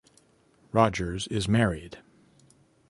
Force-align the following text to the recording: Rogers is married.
Rogers 0.71 1.27
is 1.27 1.47
married. 1.47 1.99